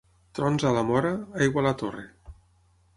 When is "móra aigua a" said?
0.87-1.67